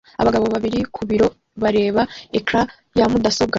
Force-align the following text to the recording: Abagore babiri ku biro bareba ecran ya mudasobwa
Abagore 0.21 0.45
babiri 0.55 0.79
ku 0.95 1.01
biro 1.09 1.27
bareba 1.61 2.01
ecran 2.37 2.65
ya 2.97 3.05
mudasobwa 3.11 3.49